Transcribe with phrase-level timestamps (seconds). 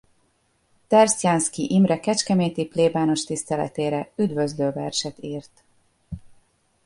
[0.87, 5.63] Tersztyánszky Imre kecskeméti plébános tiszteletére üdvözlő verset írt.